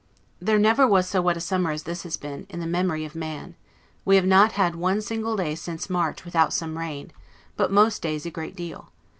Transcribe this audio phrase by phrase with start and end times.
[0.41, 3.13] There never was so wet a summer as this has been, in the memory of
[3.13, 3.53] man;
[4.03, 7.11] we have not had one single day, since March, without some rain;
[7.55, 8.89] but most days a great deal.